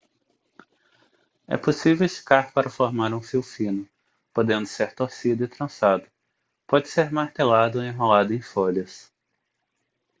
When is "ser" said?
4.65-4.95, 6.87-7.11